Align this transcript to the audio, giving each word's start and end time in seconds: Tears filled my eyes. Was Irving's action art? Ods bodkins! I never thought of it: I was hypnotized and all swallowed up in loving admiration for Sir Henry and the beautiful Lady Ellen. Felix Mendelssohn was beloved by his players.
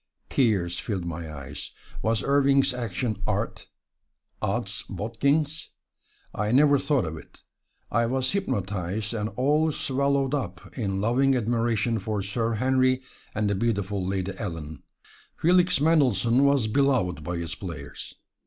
Tears 0.31 0.79
filled 0.79 1.05
my 1.05 1.31
eyes. 1.31 1.69
Was 2.01 2.23
Irving's 2.23 2.73
action 2.73 3.21
art? 3.27 3.67
Ods 4.41 4.81
bodkins! 4.89 5.69
I 6.33 6.51
never 6.51 6.79
thought 6.79 7.05
of 7.05 7.17
it: 7.17 7.41
I 7.91 8.07
was 8.07 8.31
hypnotized 8.31 9.13
and 9.13 9.29
all 9.35 9.71
swallowed 9.71 10.33
up 10.33 10.75
in 10.75 10.99
loving 11.01 11.35
admiration 11.37 11.99
for 11.99 12.23
Sir 12.23 12.55
Henry 12.55 13.03
and 13.35 13.47
the 13.47 13.53
beautiful 13.53 14.03
Lady 14.03 14.31
Ellen. 14.39 14.81
Felix 15.39 15.79
Mendelssohn 15.79 16.45
was 16.45 16.65
beloved 16.65 17.23
by 17.23 17.37
his 17.37 17.53
players. 17.53 18.15